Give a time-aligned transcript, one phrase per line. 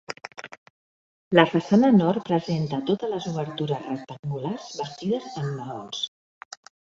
[1.39, 6.01] La façana nord presenta totes les obertures rectangulars bastides amb maons.